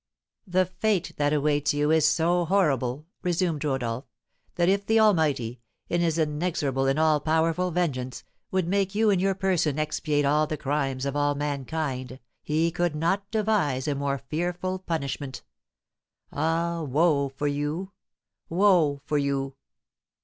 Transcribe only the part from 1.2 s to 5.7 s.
awaits you is so horrible," resumed Rodolph, "that, if the Almighty,